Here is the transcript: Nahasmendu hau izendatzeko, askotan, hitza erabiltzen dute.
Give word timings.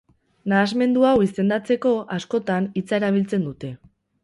Nahasmendu 0.53 1.05
hau 1.09 1.11
izendatzeko, 1.25 1.93
askotan, 2.17 2.71
hitza 2.81 3.01
erabiltzen 3.01 3.49
dute. 3.51 3.75